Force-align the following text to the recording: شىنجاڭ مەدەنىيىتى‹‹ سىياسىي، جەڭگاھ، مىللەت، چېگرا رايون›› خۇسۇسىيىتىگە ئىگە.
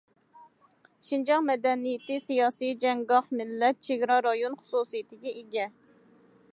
شىنجاڭ 1.07 1.43
مەدەنىيىتى‹‹ 1.49 2.17
سىياسىي، 2.25 2.73
جەڭگاھ، 2.85 3.31
مىللەت، 3.43 3.81
چېگرا 3.89 4.19
رايون›› 4.29 4.61
خۇسۇسىيىتىگە 4.63 5.37
ئىگە. 5.43 5.73